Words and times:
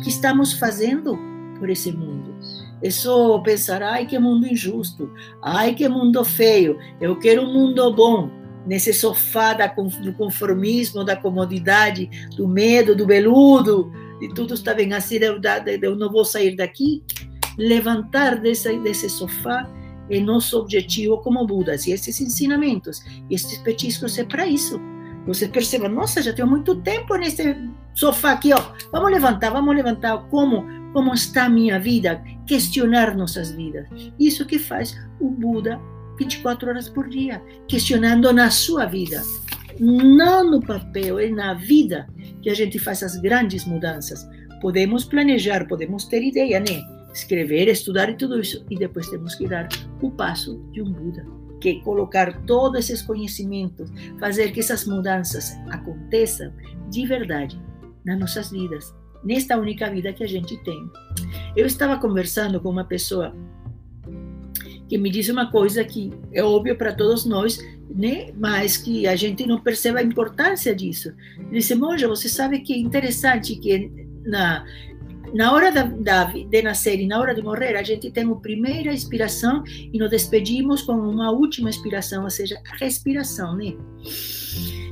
que 0.00 0.08
estamos 0.08 0.52
fazendo 0.52 1.18
por 1.58 1.70
esse 1.70 1.92
mundo. 1.92 2.34
Só 2.90 3.38
pensar, 3.40 3.82
ai 3.82 4.06
que 4.06 4.18
mundo 4.18 4.46
injusto, 4.46 5.12
ai 5.42 5.74
que 5.74 5.88
mundo 5.88 6.24
feio, 6.24 6.78
eu 7.00 7.18
quero 7.18 7.42
um 7.42 7.52
mundo 7.52 7.92
bom, 7.92 8.30
nesse 8.66 8.92
sofá 8.92 9.54
do 9.54 10.12
conformismo, 10.14 11.04
da 11.04 11.16
comodidade, 11.16 12.08
do 12.36 12.46
medo, 12.46 12.94
do 12.94 13.06
veludo, 13.06 13.92
e 14.20 14.28
tudo 14.28 14.54
está 14.54 14.74
bem 14.74 14.92
assim, 14.92 15.18
eu, 15.82 15.96
não 15.96 16.10
vou 16.10 16.24
sair 16.24 16.56
daqui. 16.56 17.02
Levantar 17.58 18.40
desse, 18.40 18.78
desse 18.78 19.08
sofá 19.08 19.68
é 20.08 20.20
nosso 20.20 20.58
objetivo 20.58 21.18
como 21.18 21.46
Budas. 21.46 21.86
E 21.86 21.92
esses 21.92 22.20
ensinamentos, 22.20 23.02
esses 23.30 23.58
petiscos 23.58 24.18
é 24.18 24.24
para 24.24 24.46
isso. 24.46 24.80
Você 25.26 25.48
perceba, 25.48 25.88
nossa, 25.88 26.22
já 26.22 26.32
tenho 26.32 26.48
muito 26.48 26.76
tempo 26.76 27.14
nesse 27.16 27.56
sofá 27.94 28.32
aqui, 28.32 28.52
ó. 28.52 28.62
Vamos 28.92 29.10
levantar, 29.10 29.50
vamos 29.50 29.74
levantar. 29.74 30.18
Como, 30.28 30.64
como 30.92 31.12
está 31.14 31.44
a 31.44 31.50
minha 31.50 31.78
vida? 31.78 32.22
Questionar 32.46 33.16
nossas 33.16 33.52
vidas. 33.52 33.86
Isso 34.18 34.46
que 34.46 34.58
faz 34.58 34.96
o 35.20 35.28
Buda 35.28 35.80
24 36.20 36.68
horas 36.68 36.88
por 36.88 37.08
dia, 37.08 37.42
questionando 37.66 38.30
na 38.32 38.50
sua 38.50 38.84
vida. 38.84 39.22
Não 39.78 40.50
no 40.50 40.60
papel, 40.60 41.18
é 41.18 41.30
na 41.30 41.54
vida 41.54 42.06
que 42.42 42.50
a 42.50 42.54
gente 42.54 42.78
faz 42.78 43.02
as 43.02 43.16
grandes 43.16 43.64
mudanças. 43.64 44.28
Podemos 44.60 45.04
planejar, 45.04 45.66
podemos 45.66 46.04
ter 46.04 46.22
ideia, 46.22 46.60
né? 46.60 46.82
Escrever, 47.14 47.68
estudar 47.68 48.10
e 48.10 48.16
tudo 48.16 48.38
isso. 48.38 48.64
E 48.68 48.76
depois 48.76 49.08
temos 49.08 49.34
que 49.34 49.48
dar 49.48 49.66
o 50.02 50.10
passo 50.10 50.62
de 50.70 50.82
um 50.82 50.92
Buda, 50.92 51.24
que 51.58 51.70
é 51.70 51.80
colocar 51.80 52.42
todos 52.42 52.78
esses 52.80 53.00
conhecimentos, 53.00 53.90
fazer 54.18 54.52
que 54.52 54.60
essas 54.60 54.84
mudanças 54.86 55.56
aconteçam 55.70 56.52
de 56.90 57.06
verdade 57.06 57.58
nas 58.10 58.18
nossas 58.18 58.50
vidas, 58.50 58.94
nesta 59.22 59.56
única 59.56 59.88
vida 59.90 60.12
que 60.12 60.24
a 60.24 60.26
gente 60.26 60.56
tem. 60.64 60.90
Eu 61.56 61.66
estava 61.66 61.98
conversando 61.98 62.60
com 62.60 62.68
uma 62.68 62.84
pessoa 62.84 63.34
que 64.88 64.98
me 64.98 65.10
disse 65.10 65.30
uma 65.30 65.50
coisa 65.50 65.84
que 65.84 66.12
é 66.32 66.42
óbvio 66.42 66.76
para 66.76 66.92
todos 66.92 67.24
nós, 67.24 67.58
né? 67.88 68.32
mas 68.36 68.76
que 68.76 69.06
a 69.06 69.14
gente 69.14 69.46
não 69.46 69.60
percebe 69.60 70.00
a 70.00 70.02
importância 70.02 70.74
disso. 70.74 71.12
Ele 71.38 71.58
disse, 71.58 71.74
Monja, 71.76 72.08
você 72.08 72.28
sabe 72.28 72.60
que 72.60 72.72
é 72.72 72.78
interessante 72.78 73.54
que 73.54 73.90
na, 74.24 74.64
na 75.32 75.52
hora 75.52 75.70
da, 75.70 75.84
da, 75.84 76.24
de 76.24 76.62
nascer 76.62 76.98
e 76.98 77.06
na 77.06 77.20
hora 77.20 77.32
de 77.34 77.40
morrer, 77.40 77.76
a 77.76 77.82
gente 77.84 78.10
tem 78.10 78.24
a 78.24 78.34
primeira 78.34 78.92
inspiração 78.92 79.62
e 79.66 79.96
nos 79.96 80.10
despedimos 80.10 80.82
com 80.82 80.94
uma 80.94 81.30
última 81.30 81.68
inspiração, 81.68 82.24
ou 82.24 82.30
seja, 82.30 82.60
a 82.68 82.76
respiração, 82.76 83.56
né? 83.56 83.74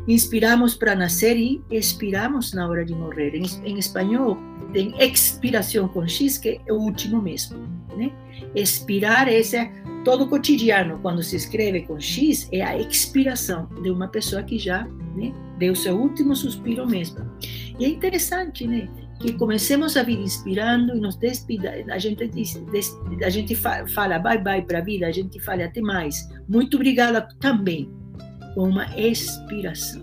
Inspiramos 0.08 0.74
para 0.74 0.96
nascer 0.96 1.36
e 1.36 1.62
expiramos 1.70 2.54
na 2.54 2.66
hora 2.66 2.82
de 2.82 2.94
morrer. 2.94 3.34
Em, 3.34 3.44
em 3.64 3.78
espanhol, 3.78 4.38
tem 4.72 4.94
expiração 4.98 5.86
com 5.86 6.08
X, 6.08 6.38
que 6.38 6.60
é 6.66 6.72
o 6.72 6.76
último 6.76 7.20
mesmo, 7.20 7.58
né? 7.94 8.10
Expirar, 8.54 9.28
esse 9.28 9.56
é 9.56 9.70
todo 10.04 10.26
cotidiano, 10.26 10.98
quando 11.02 11.22
se 11.22 11.36
escreve 11.36 11.82
com 11.82 12.00
X, 12.00 12.48
é 12.50 12.62
a 12.62 12.78
expiração 12.78 13.68
de 13.82 13.90
uma 13.90 14.08
pessoa 14.08 14.42
que 14.42 14.58
já 14.58 14.84
né, 15.14 15.34
deu 15.58 15.74
seu 15.74 15.94
último 15.94 16.34
suspiro 16.34 16.88
mesmo. 16.88 17.30
E 17.78 17.84
é 17.84 17.88
interessante, 17.88 18.66
né? 18.66 18.88
Que 19.20 19.32
comecemos 19.32 19.96
a 19.96 20.02
vida 20.02 20.22
inspirando 20.22 20.96
e 20.96 21.00
nos 21.00 21.16
despida. 21.16 21.74
A 21.90 21.98
gente, 21.98 22.26
des, 22.28 22.56
a 23.22 23.28
gente 23.28 23.54
fala 23.54 24.18
bye 24.18 24.40
bye 24.40 24.62
para 24.62 24.78
a 24.78 24.82
vida, 24.82 25.06
a 25.06 25.12
gente 25.12 25.40
fala 25.40 25.64
até 25.64 25.80
mais. 25.80 26.28
Muito 26.48 26.76
obrigada 26.76 27.28
também, 27.40 27.90
com 28.54 28.68
uma 28.68 28.86
expiração. 28.98 30.02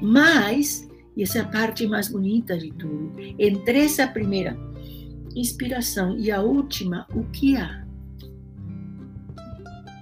Mas, 0.00 0.88
e 1.16 1.22
essa 1.22 1.38
é 1.38 1.42
a 1.42 1.46
parte 1.46 1.86
mais 1.86 2.08
bonita 2.08 2.56
de 2.56 2.72
tudo, 2.72 3.12
entre 3.38 3.84
essa 3.84 4.06
primeira 4.06 4.56
inspiração 5.34 6.18
e 6.18 6.30
a 6.30 6.42
última, 6.42 7.06
o 7.14 7.24
que 7.24 7.56
há? 7.56 7.82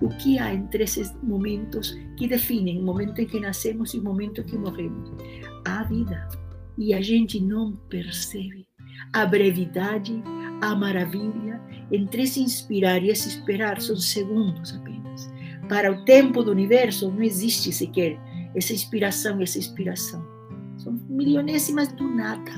o 0.01 0.09
que 0.09 0.39
há 0.39 0.53
entre 0.55 0.85
esses 0.85 1.15
momentos 1.23 1.97
que 2.17 2.27
definem 2.27 2.81
o 2.81 2.83
momento 2.83 3.21
em 3.21 3.27
que 3.27 3.39
nascemos 3.39 3.93
e 3.93 3.99
o 3.99 4.03
momento 4.03 4.41
em 4.41 4.45
que 4.45 4.57
morremos? 4.57 5.11
A 5.67 5.85
vida. 5.85 6.27
E 6.79 6.95
a 6.95 7.01
gente 7.01 7.39
não 7.39 7.77
percebe 7.89 8.67
a 9.13 9.27
brevidade, 9.27 10.23
a 10.63 10.75
maravilha 10.75 11.61
entre 11.93 12.23
esse 12.23 12.41
inspirar 12.41 13.03
e 13.03 13.11
esse 13.11 13.29
esperar 13.29 13.81
são 13.81 13.97
segundos 13.97 14.75
apenas. 14.75 14.90
Para 15.71 15.93
o 15.93 16.05
tempo 16.05 16.43
do 16.43 16.51
universo 16.51 17.09
não 17.13 17.23
existe 17.23 17.73
sequer 17.73 18.19
essa 18.57 18.73
inspiração 18.73 19.41
essa 19.41 19.57
inspiração. 19.57 20.21
São 20.77 20.99
milionésimas 21.09 21.87
do 21.93 22.09
nada, 22.09 22.51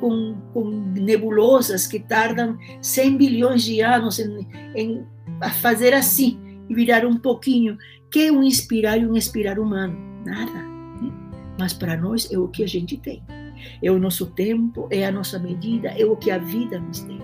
com, 0.00 0.34
com 0.54 0.70
nebulosas 0.70 1.86
que 1.86 2.00
tardam 2.00 2.56
100 2.80 3.16
bilhões 3.18 3.62
de 3.62 3.82
anos 3.82 4.18
em, 4.18 4.48
em 4.74 5.06
fazer 5.60 5.92
assim 5.92 6.40
e 6.66 6.74
virar 6.74 7.04
um 7.04 7.18
pouquinho. 7.18 7.76
Que 8.10 8.28
é 8.28 8.32
um 8.32 8.42
inspirar 8.42 8.96
e 8.96 9.06
um 9.06 9.16
expirar 9.16 9.58
humano? 9.58 9.94
Nada. 10.24 10.50
Né? 10.50 11.12
Mas 11.58 11.74
para 11.74 11.94
nós 11.94 12.32
é 12.32 12.38
o 12.38 12.48
que 12.48 12.64
a 12.64 12.66
gente 12.66 12.96
tem. 12.96 13.22
É 13.82 13.90
o 13.90 13.98
nosso 13.98 14.24
tempo, 14.24 14.88
é 14.90 15.04
a 15.04 15.12
nossa 15.12 15.38
medida, 15.38 15.88
é 15.88 16.06
o 16.06 16.16
que 16.16 16.30
a 16.30 16.38
vida 16.38 16.80
nos 16.80 17.00
tem. 17.00 17.20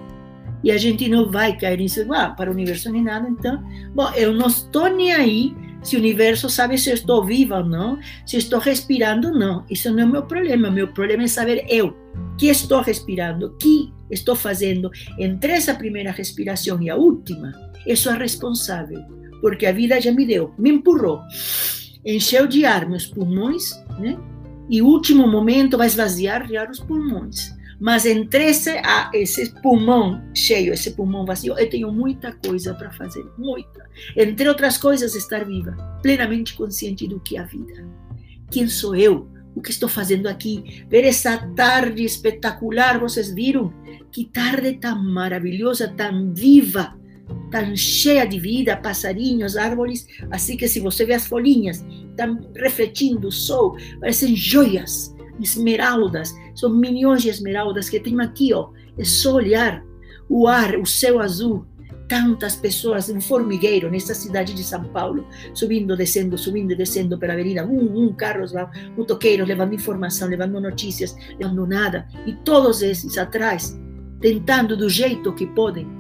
E 0.67 0.73
a 0.73 0.77
gente 0.77 1.09
não 1.09 1.31
vai 1.31 1.57
cair 1.57 1.79
nisso, 1.79 2.13
ah, 2.13 2.31
para 2.31 2.51
o 2.51 2.53
universo 2.53 2.91
nem 2.91 3.05
nada, 3.05 3.29
então, 3.29 3.63
bom, 3.95 4.11
eu 4.17 4.33
não 4.33 4.49
estou 4.49 4.89
nem 4.89 5.13
aí 5.13 5.55
se 5.81 5.95
o 5.95 6.01
universo 6.01 6.51
sabe 6.51 6.77
se 6.77 6.91
eu 6.91 6.95
estou 6.95 7.25
viva 7.25 7.59
ou 7.59 7.65
não, 7.65 8.01
se 8.27 8.37
estou 8.37 8.59
respirando 8.59 9.29
ou 9.29 9.35
não. 9.39 9.65
Isso 9.71 9.89
não 9.93 10.01
é 10.01 10.05
o 10.05 10.09
meu 10.09 10.25
problema. 10.25 10.69
Meu 10.69 10.89
problema 10.89 11.23
é 11.23 11.29
saber 11.29 11.65
eu 11.69 11.97
que 12.37 12.49
estou 12.49 12.81
respirando, 12.81 13.57
que 13.61 13.93
estou 14.11 14.35
fazendo 14.35 14.91
entre 15.21 15.53
essa 15.53 15.73
primeira 15.73 16.11
respiração 16.11 16.83
e 16.83 16.91
a 16.91 16.97
última. 16.97 17.53
Eu 17.87 17.97
sou 17.97 18.15
responsável 18.15 19.01
porque 19.41 19.67
a 19.67 19.73
vida 19.73 20.01
já 20.01 20.11
me 20.11 20.27
deu, 20.27 20.53
me 20.59 20.71
empurrou, 20.71 21.21
encheu 22.05 22.49
de 22.49 22.65
ar 22.65 22.89
meus 22.89 23.07
pulmões, 23.07 23.71
né? 24.01 24.19
E 24.69 24.83
último 24.83 25.29
momento 25.29 25.79
vai 25.79 25.87
esvaziar 25.87 26.45
os 26.69 26.81
pulmões. 26.81 27.56
Mas 27.79 28.07
entre 28.07 28.45
esse, 28.45 28.71
esse 29.13 29.51
pulmão 29.61 30.23
cheio, 30.35 30.73
esse 30.73 30.93
pulmão 30.93 31.27
vazio, 31.27 31.59
eu 31.59 31.69
tenho 31.69 31.93
muita 31.93 32.33
coisa 32.33 32.75
para 32.75 32.91
fazer, 32.91 33.25
muita. 33.37 33.89
Entre 34.17 34.49
outras 34.49 34.79
coisas, 34.79 35.15
estar 35.15 35.45
viva, 35.45 35.77
plenamente 36.03 36.55
consciente 36.55 37.07
do 37.07 37.21
que 37.21 37.37
é 37.37 37.41
a 37.41 37.45
vida. 37.45 37.87
Quem 38.51 38.67
sou 38.69 38.97
eu? 38.97 39.29
O 39.55 39.61
que 39.61 39.71
estou 39.71 39.89
fazendo 39.89 40.27
aqui? 40.27 40.85
Ver 40.89 41.05
essa 41.05 41.39
tarde 41.55 42.05
espetacular, 42.05 42.99
vocês 42.99 43.33
viram? 43.33 43.73
Que 44.11 44.25
tarde 44.25 44.75
tão 44.75 45.03
maravilhosa, 45.03 45.89
tão 45.89 46.33
viva 46.33 46.95
tan 47.51 47.77
cheia 47.77 48.27
de 48.27 48.39
vida, 48.39 48.77
passarinhos, 48.77 49.57
árvores, 49.57 50.07
assim 50.31 50.57
que 50.57 50.69
se 50.69 50.81
você 50.81 51.05
vê 51.05 51.15
as 51.15 51.27
folhinhas, 51.27 51.85
estão 52.11 52.39
refletindo 52.55 53.29
o 53.29 53.33
sol, 53.33 53.77
parecem 54.01 54.35
joias, 54.35 55.15
esmeraldas, 55.41 56.35
são 56.55 56.71
milhões 56.71 57.23
de 57.23 57.29
esmeraldas 57.29 57.89
que 57.89 58.01
tenho 58.01 58.21
aqui, 58.21 58.53
ó, 58.53 58.71
é 58.99 59.05
só 59.05 59.35
olhar 59.35 59.83
o 60.29 60.47
ar, 60.49 60.77
o 60.77 60.87
céu 60.87 61.21
azul, 61.21 61.65
tantas 62.09 62.57
pessoas, 62.57 63.09
um 63.09 63.21
formigueiro 63.21 63.91
nessa 63.91 64.15
cidade 64.15 64.55
de 64.55 64.63
São 64.63 64.85
Paulo, 64.85 65.27
subindo, 65.55 65.97
descendo, 65.97 66.39
subindo 66.39 66.73
e 66.73 66.77
descendo 66.77 67.19
pela 67.19 67.33
avenida, 67.33 67.67
um, 67.67 68.07
um, 68.07 68.13
carros 68.13 68.53
lá, 68.53 68.71
motoqueiros 68.97 69.47
levando 69.47 69.75
informação, 69.75 70.29
levando 70.29 70.61
notícias, 70.61 71.17
levando 71.39 71.67
nada, 71.67 72.07
e 72.27 72.33
todos 72.33 72.83
esses 72.83 73.19
atrás, 73.19 73.79
tentando 74.21 74.77
do 74.77 74.89
jeito 74.89 75.33
que 75.35 75.47
podem 75.47 75.97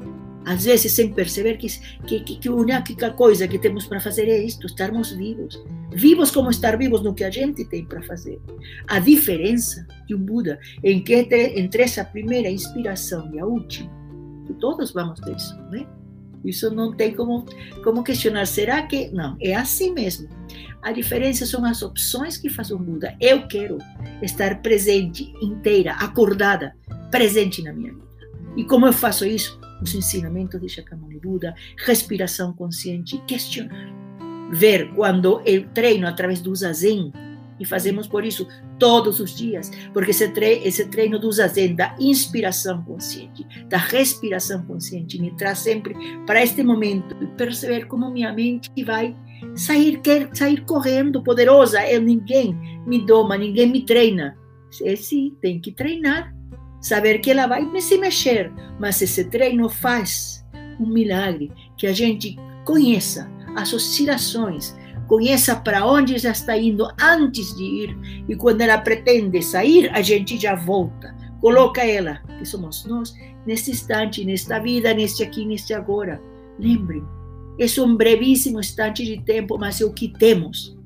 às 0.47 0.65
vezes 0.65 0.93
sem 0.93 1.13
perceber 1.13 1.57
que, 1.57 1.69
que, 2.07 2.21
que 2.21 2.49
a 2.49 2.53
única 2.53 3.11
coisa 3.11 3.49
que 3.49 3.59
temos 3.59 3.85
para 3.85 4.01
fazer 4.01 4.29
é 4.29 4.39
isto, 4.39 4.69
estarmos 4.69 5.11
vivos. 5.11 5.61
Vivos 5.97 6.31
como 6.31 6.51
estar 6.51 6.77
vivos 6.77 7.03
no 7.03 7.15
que 7.15 7.25
a 7.25 7.31
gente 7.31 7.65
tem 7.65 7.85
para 7.87 8.03
fazer. 8.03 8.39
A 8.87 8.99
diferença 8.99 9.87
de 10.07 10.15
um 10.15 10.19
Buda 10.19 10.61
em 10.85 11.03
que 11.03 11.15
entre 11.15 11.83
essa 11.83 12.05
primeira 12.05 12.51
inspiração 12.51 13.33
e 13.35 13.39
a 13.39 13.47
última, 13.47 13.91
todos 14.61 14.93
vamos 14.93 15.19
ter 15.21 15.35
isso, 15.35 15.57
né? 15.71 15.87
Isso 16.45 16.71
não 16.71 16.95
tem 16.95 17.15
como, 17.15 17.47
como 17.83 18.05
questionar. 18.05 18.47
Será 18.47 18.83
que. 18.83 19.09
Não, 19.11 19.39
é 19.41 19.55
assim 19.55 19.93
mesmo. 19.93 20.29
A 20.83 20.93
diferença 20.93 21.47
são 21.47 21.65
as 21.65 21.83
opções 21.83 22.37
que 22.37 22.51
faz 22.51 22.71
um 22.71 22.79
Buda. 22.79 23.17
Eu 23.19 23.49
quero 23.49 23.79
estar 24.23 24.61
presente, 24.61 25.33
inteira, 25.41 25.93
acordada, 25.95 26.77
presente 27.11 27.63
na 27.63 27.73
minha 27.73 27.93
vida. 27.93 28.07
E 28.55 28.65
como 28.65 28.87
eu 28.87 28.93
faço 28.93 29.25
isso? 29.25 29.59
os 29.83 29.95
ensinamentos 29.95 30.61
de 30.61 30.69
Shakyamuni 30.69 31.19
Buda, 31.19 31.55
respiração 31.85 32.53
consciente, 32.53 33.19
questionar. 33.27 34.06
Ver 34.51 34.93
quando 34.95 35.41
eu 35.45 35.69
treino 35.69 36.07
através 36.07 36.41
do 36.41 36.55
zazen, 36.55 37.13
e 37.59 37.65
fazemos 37.65 38.07
por 38.07 38.25
isso 38.25 38.47
todos 38.79 39.19
os 39.21 39.35
dias, 39.35 39.71
porque 39.93 40.11
esse, 40.11 40.29
tre 40.29 40.61
esse 40.63 40.87
treino 40.89 41.19
do 41.19 41.33
zazen, 41.33 41.75
da 41.75 41.95
inspiração 41.99 42.83
consciente, 42.83 43.47
da 43.69 43.79
respiração 43.79 44.63
consciente, 44.63 45.21
me 45.21 45.35
traz 45.37 45.61
sempre 45.61 45.95
para 46.27 46.43
este 46.43 46.63
momento 46.63 47.17
e 47.21 47.27
perceber 47.29 47.87
como 47.87 48.11
minha 48.11 48.33
mente 48.33 48.71
vai 48.85 49.17
sair, 49.55 50.01
quer 50.01 50.29
sair 50.35 50.65
correndo, 50.65 51.23
poderosa. 51.23 51.87
Eu 51.89 52.03
ninguém 52.03 52.55
me 52.87 53.05
doma, 53.05 53.37
ninguém 53.37 53.71
me 53.71 53.85
treina. 53.85 54.37
Sim, 54.71 55.35
tem 55.41 55.59
que 55.59 55.73
treinar 55.73 56.35
saber 56.81 57.19
que 57.19 57.31
ela 57.31 57.47
vai 57.47 57.65
se 57.81 57.99
mexer, 57.99 58.53
mas 58.79 59.01
esse 59.01 59.25
treino 59.25 59.69
faz 59.69 60.47
um 60.79 60.87
milagre, 60.87 61.51
que 61.77 61.87
a 61.87 61.93
gente 61.93 62.37
conheça 62.65 63.31
as 63.57 63.73
oscilações, 63.73 64.77
conheça 65.09 65.57
para 65.57 65.87
onde 65.87 66.19
já 66.19 66.31
está 66.31 66.57
indo 66.57 66.87
antes 67.01 67.57
de 67.57 67.65
ir, 67.65 68.25
e 68.29 68.37
quando 68.37 68.61
ela 68.61 68.79
pretende 68.79 69.43
sair, 69.43 69.91
a 69.93 70.03
gente 70.03 70.39
já 70.39 70.55
volta. 70.55 71.15
Coloca 71.41 71.85
ela, 71.85 72.21
que 72.39 72.45
somos 72.45 72.85
nós, 72.85 73.15
neste 73.47 73.71
instante, 73.71 74.25
nesta 74.25 74.59
vida, 74.59 74.93
neste 74.93 75.23
aqui, 75.23 75.45
neste 75.45 75.73
agora. 75.73 76.21
Lembrem, 76.59 77.03
é 77.59 77.81
um 77.81 77.97
brevíssimo 77.97 78.61
instante 78.61 79.05
de 79.05 79.23
tempo, 79.23 79.57
mas 79.59 79.81
é 79.81 79.85
o 79.85 79.93
que 79.93 80.09
temos. 80.09 80.77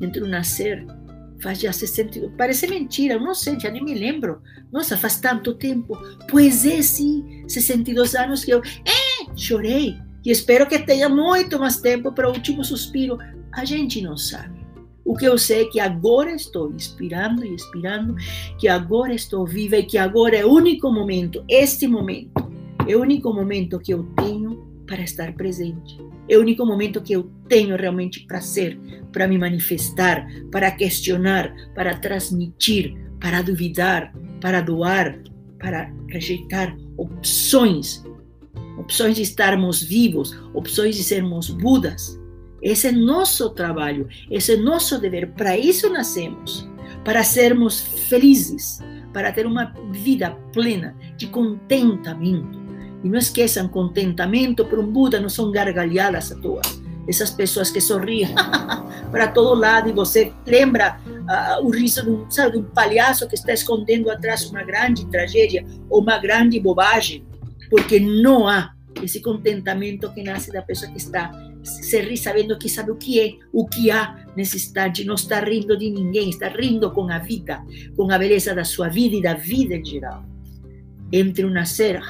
Entre 0.00 0.22
o 0.22 0.26
nascer 0.26 0.86
faz 1.40 1.60
já 1.60 1.72
60, 1.72 2.32
parece 2.36 2.66
mentira, 2.66 3.18
não 3.18 3.34
sei, 3.34 3.58
já 3.58 3.70
nem 3.70 3.84
me 3.84 3.94
lembro. 3.94 4.40
Nossa, 4.72 4.96
faz 4.96 5.20
tanto 5.20 5.54
tempo. 5.54 5.96
Pois 6.30 6.66
é, 6.66 6.82
sim, 6.82 7.44
62 7.48 8.14
anos 8.14 8.44
que 8.44 8.50
eu 8.50 8.60
é, 8.60 9.36
chorei. 9.36 9.96
E 10.26 10.30
espero 10.32 10.66
que 10.66 10.76
tenha 10.80 11.08
muito 11.08 11.56
mais 11.56 11.80
tempo 11.80 12.10
para 12.10 12.28
o 12.28 12.32
último 12.32 12.64
suspiro. 12.64 13.16
A 13.52 13.64
gente 13.64 14.02
não 14.02 14.16
sabe. 14.16 14.66
O 15.04 15.16
que 15.16 15.24
eu 15.24 15.38
sei 15.38 15.62
é 15.62 15.64
que 15.66 15.78
agora 15.78 16.34
estou 16.34 16.72
inspirando 16.72 17.44
e 17.44 17.54
expirando, 17.54 18.16
que 18.58 18.66
agora 18.66 19.14
estou 19.14 19.46
viva 19.46 19.76
e 19.76 19.84
que 19.84 19.96
agora 19.96 20.36
é 20.36 20.44
o 20.44 20.50
único 20.50 20.90
momento, 20.90 21.44
este 21.48 21.86
momento, 21.86 22.50
é 22.88 22.96
o 22.96 23.02
único 23.02 23.32
momento 23.32 23.78
que 23.78 23.94
eu 23.94 24.02
tenho 24.16 24.66
para 24.84 25.02
estar 25.02 25.32
presente. 25.34 25.96
É 26.28 26.36
o 26.36 26.40
único 26.40 26.66
momento 26.66 27.00
que 27.00 27.12
eu 27.12 27.30
tenho 27.48 27.76
realmente 27.76 28.26
para 28.26 28.40
ser, 28.40 28.76
para 29.12 29.28
me 29.28 29.38
manifestar, 29.38 30.26
para 30.50 30.72
questionar, 30.72 31.54
para 31.72 31.98
transmitir, 31.98 32.96
para 33.20 33.42
duvidar, 33.42 34.12
para 34.40 34.60
doar, 34.60 35.20
para 35.56 35.88
rejeitar 36.08 36.76
opções, 36.96 38.04
opções 38.78 39.16
de 39.16 39.22
estarmos 39.22 39.82
vivos, 39.82 40.38
opções 40.54 40.96
de 40.96 41.02
sermos 41.02 41.50
Budas. 41.50 42.20
Esse 42.62 42.88
é 42.88 42.92
nosso 42.92 43.50
trabalho, 43.50 44.08
esse 44.30 44.54
é 44.54 44.56
nosso 44.56 44.98
dever. 44.98 45.32
Para 45.32 45.56
isso 45.56 45.88
nascemos, 45.90 46.68
para 47.04 47.22
sermos 47.22 47.80
felizes, 47.80 48.80
para 49.12 49.32
ter 49.32 49.46
uma 49.46 49.72
vida 49.92 50.30
plena 50.52 50.96
de 51.16 51.26
contentamento 51.26 52.66
e 53.06 53.08
não 53.08 53.18
esqueçam, 53.18 53.68
contentamento 53.68 54.64
para 54.64 54.80
um 54.80 54.86
Buda 54.90 55.20
não 55.20 55.28
são 55.28 55.50
gargalhadas 55.52 56.32
à 56.32 56.36
toa. 56.36 56.62
Essas 57.08 57.30
pessoas 57.30 57.70
que 57.70 57.80
sorriem 57.80 58.34
para 59.12 59.28
todo 59.28 59.54
lado 59.54 59.88
e 59.88 59.92
você 59.92 60.32
lembra 60.44 60.98
uh, 61.06 61.64
o 61.64 61.70
riso 61.70 62.02
de 62.02 62.10
um, 62.10 62.28
sabe, 62.28 62.52
de 62.52 62.58
um 62.58 62.64
palhaço 62.64 63.28
que 63.28 63.36
está 63.36 63.52
escondendo 63.52 64.10
atrás 64.10 64.44
uma 64.50 64.64
grande 64.64 65.06
tragédia 65.06 65.64
ou 65.88 66.00
uma 66.00 66.18
grande 66.18 66.58
bobagem, 66.58 67.24
porque 67.70 68.00
não 68.00 68.48
há 68.48 68.74
esse 69.02 69.20
contentamento 69.20 70.12
que 70.12 70.22
nasce 70.22 70.52
da 70.52 70.62
pessoa 70.62 70.90
que 70.90 70.98
está 70.98 71.30
se 71.62 72.00
ri 72.00 72.16
sabendo 72.16 72.56
que 72.56 72.68
sabe 72.68 72.92
o 72.92 72.96
que 72.96 73.20
é, 73.20 73.34
o 73.52 73.66
que 73.66 73.90
há 73.90 74.24
instante, 74.36 75.04
não 75.04 75.16
está 75.16 75.40
rindo 75.40 75.76
de 75.76 75.90
ninguém, 75.90 76.30
está 76.30 76.48
rindo 76.48 76.90
com 76.92 77.10
a 77.10 77.18
vida, 77.18 77.60
com 77.96 78.10
a 78.10 78.18
beleza 78.18 78.54
da 78.54 78.64
sua 78.64 78.88
vida 78.88 79.16
e 79.16 79.22
da 79.22 79.34
vida 79.34 79.74
em 79.74 79.84
geral. 79.84 80.24
Entre 81.12 81.44
o 81.44 81.50
nascer 81.50 82.00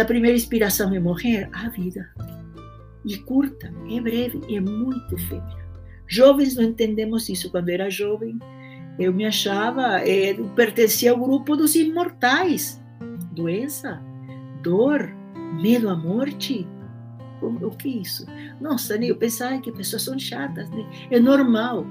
a 0.00 0.04
primeira 0.04 0.36
inspiração 0.36 0.92
é 0.94 1.00
morrer, 1.00 1.48
a 1.52 1.68
vida. 1.68 2.08
E 3.04 3.16
curta, 3.18 3.72
é 3.90 4.00
breve, 4.00 4.40
é 4.54 4.60
muito 4.60 5.14
efêmera. 5.14 5.66
Jovens 6.06 6.56
não 6.56 6.64
entendemos 6.64 7.28
isso. 7.28 7.50
Quando 7.50 7.68
era 7.68 7.88
jovem, 7.88 8.38
eu 8.98 9.12
me 9.12 9.24
achava, 9.24 10.00
é, 10.00 10.34
pertencia 10.54 11.12
ao 11.12 11.18
grupo 11.18 11.56
dos 11.56 11.74
imortais. 11.74 12.82
Doença, 13.32 14.02
dor, 14.66 15.14
medo 15.62 15.88
à 15.88 15.96
morte. 15.96 16.66
O 17.40 17.70
que 17.70 17.88
é 17.88 18.02
isso? 18.02 18.26
Nossa, 18.60 18.98
né? 18.98 19.06
eu 19.06 19.16
pensava 19.16 19.60
que 19.60 19.70
pessoas 19.70 20.02
são 20.02 20.18
chatas. 20.18 20.68
Né? 20.70 20.84
É 21.10 21.20
normal. 21.20 21.86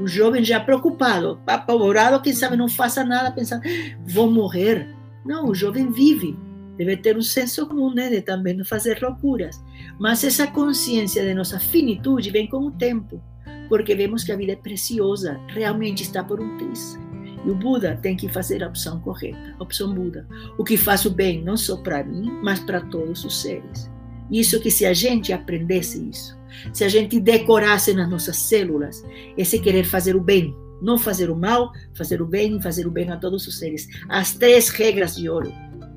O 0.00 0.06
jovem 0.06 0.44
já 0.44 0.60
preocupado, 0.60 1.40
apavorado, 1.46 2.22
quem 2.22 2.32
sabe 2.32 2.56
não 2.56 2.68
faça 2.68 3.04
nada, 3.04 3.32
pensando, 3.32 3.62
vou 4.06 4.30
morrer. 4.30 4.94
Não, 5.26 5.46
o 5.46 5.54
jovem 5.54 5.90
vive 5.90 6.38
deve 6.78 6.96
ter 6.96 7.16
um 7.16 7.20
senso 7.20 7.66
comum 7.66 7.92
né, 7.92 8.08
de 8.08 8.22
também 8.22 8.56
não 8.56 8.64
fazer 8.64 9.02
loucuras. 9.02 9.62
Mas 9.98 10.24
essa 10.24 10.46
consciência 10.46 11.22
de 11.22 11.34
nossa 11.34 11.58
finitude 11.58 12.30
vem 12.30 12.48
com 12.48 12.66
o 12.66 12.70
tempo, 12.70 13.22
porque 13.68 13.94
vemos 13.94 14.24
que 14.24 14.32
a 14.32 14.36
vida 14.36 14.52
é 14.52 14.56
preciosa, 14.56 15.38
realmente 15.48 16.02
está 16.02 16.24
por 16.24 16.40
um 16.40 16.56
triz. 16.56 16.98
E 17.44 17.50
o 17.50 17.54
Buda 17.54 17.98
tem 18.02 18.16
que 18.16 18.28
fazer 18.28 18.62
a 18.62 18.68
opção 18.68 19.00
correta, 19.00 19.54
a 19.58 19.62
opção 19.62 19.94
Buda. 19.94 20.26
O 20.58 20.64
que 20.64 20.76
faz 20.76 21.04
o 21.04 21.10
bem 21.10 21.42
não 21.42 21.56
só 21.56 21.76
para 21.76 22.04
mim, 22.04 22.30
mas 22.42 22.60
para 22.60 22.80
todos 22.80 23.24
os 23.24 23.40
seres. 23.40 23.90
Isso 24.30 24.60
que 24.60 24.70
se 24.70 24.86
a 24.86 24.92
gente 24.92 25.32
aprendesse 25.32 26.08
isso, 26.08 26.38
se 26.72 26.84
a 26.84 26.88
gente 26.88 27.18
decorasse 27.18 27.92
nas 27.94 28.08
nossas 28.08 28.36
células 28.36 29.02
esse 29.36 29.58
querer 29.58 29.84
fazer 29.84 30.14
o 30.14 30.20
bem, 30.20 30.54
não 30.80 30.98
fazer 30.98 31.30
o 31.30 31.36
mal, 31.36 31.72
fazer 31.94 32.22
o 32.22 32.26
bem 32.26 32.60
fazer 32.60 32.86
o 32.86 32.90
bem 32.90 33.10
a 33.10 33.16
todos 33.16 33.46
os 33.46 33.58
seres. 33.58 33.88
As 34.08 34.34
três 34.34 34.68
regras 34.68 35.16
de 35.16 35.28
ouro 35.28 35.52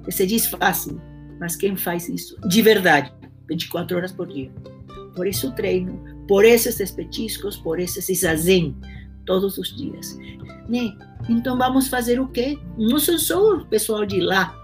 você 0.05 0.25
diz 0.25 0.45
fácil, 0.45 1.01
mas 1.39 1.55
quem 1.55 1.77
faz 1.77 2.09
isso 2.09 2.37
de 2.47 2.61
verdade, 2.61 3.13
24 3.47 3.97
horas 3.97 4.11
por 4.11 4.27
dia? 4.27 4.51
Por 5.15 5.25
isso 5.25 5.47
o 5.47 5.51
treino, 5.51 6.03
por 6.27 6.43
esses 6.43 6.91
petiscos, 6.91 7.55
por 7.55 7.79
esses 7.79 8.19
zazen, 8.19 8.75
todos 9.25 9.57
os 9.57 9.75
dias. 9.75 10.17
Né? 10.67 10.95
Então 11.29 11.57
vamos 11.57 11.87
fazer 11.87 12.19
o 12.19 12.27
quê? 12.27 12.57
Não 12.77 12.99
sou 12.99 13.17
só 13.17 13.55
o 13.55 13.65
pessoal 13.65 14.05
de 14.05 14.19
lá, 14.19 14.55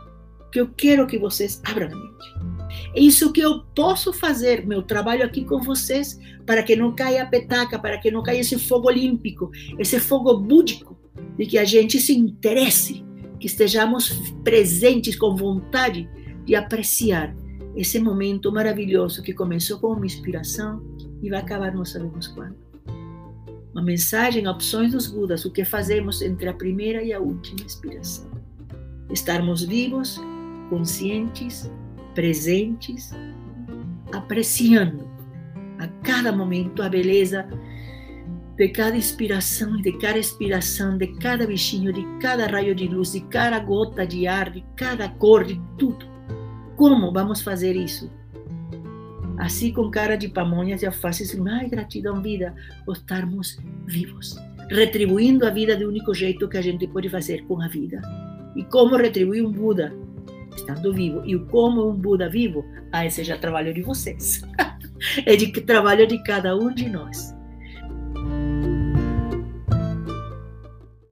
que 0.52 0.60
eu 0.60 0.68
quero 0.70 1.08
que 1.08 1.18
vocês 1.18 1.62
abram 1.66 1.88
a 1.88 1.96
mente. 1.96 2.50
É 2.96 3.00
isso 3.00 3.32
que 3.32 3.42
eu 3.42 3.62
posso 3.76 4.14
fazer, 4.14 4.66
meu 4.66 4.82
trabalho 4.82 5.26
aqui 5.26 5.44
com 5.44 5.62
vocês, 5.62 6.20
para 6.46 6.64
que 6.64 6.76
não 6.76 6.94
caia 6.94 7.24
a 7.24 7.26
petaca, 7.26 7.80
para 7.80 7.98
que 7.98 8.12
não 8.12 8.24
caia 8.24 8.40
esse 8.40 8.58
fogo 8.58 8.88
olímpico, 8.88 9.50
esse 9.78 10.00
fogo 10.00 10.38
búdico, 10.38 10.98
de 11.38 11.46
que 11.46 11.58
a 11.58 11.66
gente 11.66 12.00
se 12.00 12.18
interesse 12.18 13.04
que 13.40 13.48
estejamos 13.48 14.10
presentes 14.44 15.16
com 15.16 15.36
vontade 15.36 16.10
de 16.46 16.56
apreciar 16.56 17.36
esse 17.76 18.00
momento 18.00 18.52
maravilhoso 18.52 19.24
que 19.24 19.34
começou 19.34 19.80
com 19.80 19.94
uma 19.94 20.06
inspiração 20.06 20.84
e 21.22 21.30
vai 21.30 21.40
acabar 21.40 21.74
não 21.74 21.86
sabemos 21.86 22.28
quando. 22.28 22.69
Uma 23.72 23.84
mensagem, 23.84 24.48
opções 24.48 24.92
dos 24.92 25.08
Budas, 25.08 25.46
o 25.46 25.52
que 25.52 25.64
fazemos 25.64 26.22
entre 26.22 26.50
a 26.50 26.54
primeira 26.54 27.04
e 27.04 27.14
a 27.14 27.20
última 27.20 27.62
inspiração. 27.62 28.30
Estarmos 29.12 29.64
vivos, 29.64 30.20
conscientes, 30.70 31.70
presentes, 32.16 33.12
apreciando 34.12 35.08
a 35.78 35.88
cada 36.04 36.32
momento 36.32 36.82
a 36.82 36.90
beleza 36.90 37.48
de 38.58 38.68
cada 38.70 38.98
inspiração 38.98 39.80
e 39.80 39.82
de 39.82 39.94
cada 39.94 40.18
expiração, 40.18 40.98
de 40.98 41.08
cada 41.20 41.48
bichinho, 41.48 41.94
de 41.94 42.06
cada 42.20 42.46
raio 42.46 42.76
de 42.76 42.88
luz, 42.88 43.14
de 43.14 43.22
cada 43.22 43.58
gota 43.60 44.06
de 44.06 44.28
ar, 44.28 44.50
de 44.50 44.66
cada 44.76 45.08
cor, 45.08 45.46
de 45.46 45.62
tudo. 45.78 46.06
Como 46.76 47.14
vamos 47.14 47.42
fazer 47.42 47.76
isso? 47.76 48.12
Assim, 49.40 49.72
com 49.72 49.90
cara 49.90 50.18
de 50.18 50.28
pamonhas 50.28 50.82
e 50.82 50.86
alfaces, 50.86 51.36
ai, 51.48 51.70
gratidão, 51.70 52.22
vida, 52.22 52.54
por 52.86 52.98
estarmos 52.98 53.58
vivos, 53.86 54.38
retribuindo 54.70 55.48
a 55.48 55.50
vida 55.50 55.78
do 55.78 55.88
único 55.88 56.14
jeito 56.14 56.48
que 56.50 56.58
a 56.58 56.62
gente 56.62 56.86
pode 56.88 57.10
fazer 57.10 57.46
com 57.46 57.62
a 57.62 57.68
vida. 57.70 58.02
E 58.56 58.64
como 58.66 58.98
retribuir 58.98 59.46
um 59.46 59.52
Buda 59.52 59.96
estando 60.54 60.94
vivo? 60.94 61.26
E 61.26 61.40
como 61.46 61.90
um 61.90 61.96
Buda 61.96 62.30
vivo? 62.30 62.66
Ah, 62.92 63.06
esse 63.06 63.24
já 63.24 63.36
é 63.36 63.38
trabalho 63.38 63.74
de 63.74 63.82
vocês. 63.82 64.42
é 65.26 65.36
de 65.38 65.52
trabalho 65.62 66.06
de 66.06 66.22
cada 66.24 66.56
um 66.58 66.74
de 66.74 66.90
nós. 66.90 67.34